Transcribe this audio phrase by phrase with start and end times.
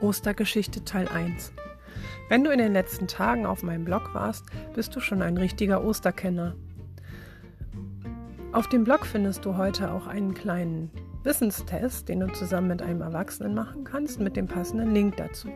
[0.00, 1.52] Ostergeschichte Teil 1.
[2.28, 5.84] Wenn du in den letzten Tagen auf meinem Blog warst, bist du schon ein richtiger
[5.84, 6.54] Osterkenner.
[8.52, 10.90] Auf dem Blog findest du heute auch einen kleinen
[11.22, 15.48] Wissenstest, den du zusammen mit einem Erwachsenen machen kannst, mit dem passenden Link dazu.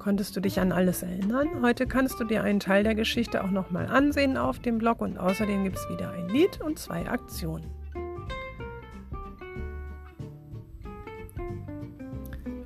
[0.00, 1.62] Konntest du dich an alles erinnern?
[1.62, 5.16] Heute kannst du dir einen Teil der Geschichte auch nochmal ansehen auf dem Blog und
[5.16, 7.70] außerdem gibt es wieder ein Lied und zwei Aktionen.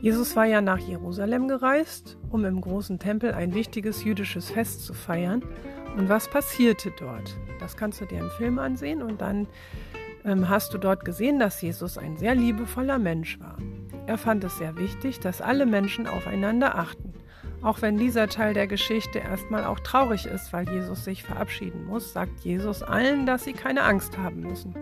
[0.06, 4.95] Jesus war ja nach Jerusalem gereist, um im großen Tempel ein wichtiges jüdisches Fest zu
[4.95, 5.42] feiern.
[5.96, 7.37] Und was passierte dort?
[7.59, 9.48] Das kannst du dir im Film ansehen und dann
[10.24, 13.56] ähm, hast du dort gesehen, dass Jesus ein sehr liebevoller Mensch war.
[14.06, 17.05] Er fand es sehr wichtig, dass alle Menschen aufeinander achten.
[17.66, 22.12] Auch wenn dieser Teil der Geschichte erstmal auch traurig ist, weil Jesus sich verabschieden muss,
[22.12, 24.73] sagt Jesus allen, dass sie keine Angst haben müssen.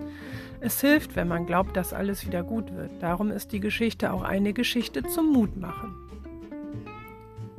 [0.61, 2.91] Es hilft, wenn man glaubt, dass alles wieder gut wird.
[3.01, 5.95] Darum ist die Geschichte auch eine Geschichte zum Mutmachen.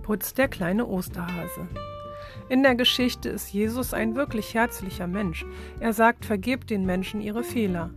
[0.04, 1.68] Putzt der kleine Osterhase.
[2.48, 5.44] In der Geschichte ist Jesus ein wirklich herzlicher Mensch.
[5.80, 7.90] Er sagt, vergebt den Menschen ihre Fehler.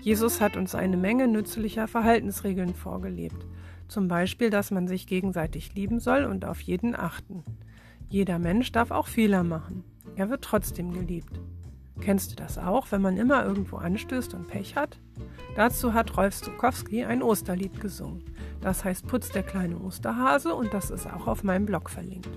[0.00, 3.46] Jesus hat uns eine Menge nützlicher Verhaltensregeln vorgelebt.
[3.88, 7.42] Zum Beispiel, dass man sich gegenseitig lieben soll und auf jeden achten.
[8.08, 9.82] Jeder Mensch darf auch Fehler machen.
[10.16, 11.40] Er wird trotzdem geliebt.
[12.00, 15.00] Kennst du das auch, wenn man immer irgendwo anstößt und Pech hat?
[15.56, 18.22] Dazu hat Rolf Stokowski ein Osterlied gesungen.
[18.60, 22.28] Das heißt Putz der kleine Osterhase und das ist auch auf meinem Blog verlinkt.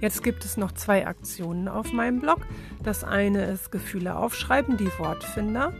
[0.00, 2.46] Jetzt gibt es noch zwei Aktionen auf meinem Blog.
[2.84, 5.72] Das eine ist Gefühle aufschreiben, die Wortfinder.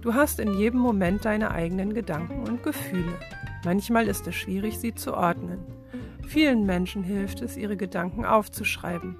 [0.00, 3.14] Du hast in jedem Moment deine eigenen Gedanken und Gefühle.
[3.64, 5.60] Manchmal ist es schwierig, sie zu ordnen.
[6.26, 9.16] Vielen Menschen hilft es, ihre Gedanken aufzuschreiben.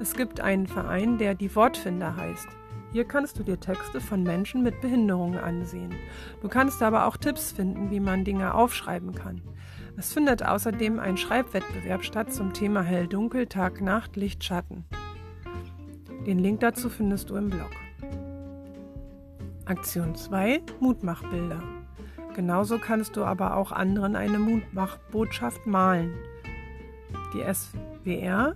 [0.00, 2.48] Es gibt einen Verein, der die Wortfinder heißt.
[2.92, 5.94] Hier kannst du dir Texte von Menschen mit Behinderungen ansehen.
[6.42, 9.42] Du kannst aber auch Tipps finden, wie man Dinge aufschreiben kann.
[9.96, 14.84] Es findet außerdem ein Schreibwettbewerb statt zum Thema Hell-Dunkel, Tag-Nacht, Licht-Schatten.
[16.26, 17.70] Den Link dazu findest du im Blog.
[19.66, 21.83] Aktion 2 Mutmachbilder.
[22.34, 26.12] Genauso kannst du aber auch anderen eine Mutmachbotschaft malen.
[27.32, 28.54] Die SWR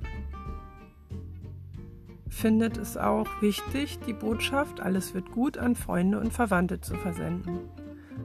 [2.28, 7.61] findet es auch wichtig, die Botschaft Alles wird gut an Freunde und Verwandte zu versenden.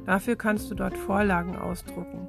[0.05, 2.27] Dafür kannst du dort Vorlagen ausdrucken.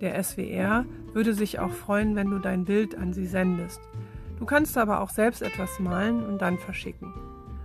[0.00, 3.80] Der SWR würde sich auch freuen, wenn du dein Bild an sie sendest.
[4.38, 7.12] Du kannst aber auch selbst etwas malen und dann verschicken.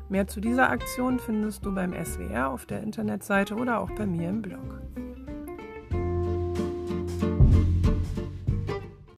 [0.07, 4.29] Mehr zu dieser Aktion findest du beim SWR auf der Internetseite oder auch bei mir
[4.29, 4.81] im Blog.